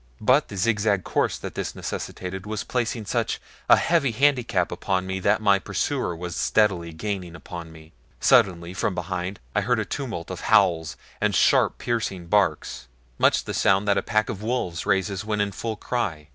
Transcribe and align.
But 0.19 0.47
the 0.47 0.57
zigzag 0.57 1.03
course 1.03 1.37
that 1.37 1.53
this 1.53 1.75
necessitated 1.75 2.47
was 2.47 2.63
placing 2.63 3.05
such 3.05 3.39
a 3.69 3.75
heavy 3.77 4.09
handicap 4.09 4.71
upon 4.71 5.05
me 5.05 5.19
that 5.19 5.43
my 5.43 5.59
pursuer 5.59 6.15
was 6.15 6.35
steadily 6.35 6.91
gaining 6.91 7.35
upon 7.35 7.71
me. 7.71 7.91
Suddenly 8.19 8.73
from 8.73 8.95
behind 8.95 9.39
I 9.53 9.61
heard 9.61 9.77
a 9.77 9.85
tumult 9.85 10.31
of 10.31 10.41
howls, 10.41 10.97
and 11.21 11.35
sharp, 11.35 11.77
piercing 11.77 12.25
barks 12.25 12.87
much 13.19 13.43
the 13.43 13.53
sound 13.53 13.87
that 13.87 13.97
a 13.99 14.01
pack 14.01 14.27
of 14.27 14.41
wolves 14.41 14.87
raises 14.87 15.23
when 15.23 15.39
in 15.39 15.51
full 15.51 15.75
cry. 15.75 16.29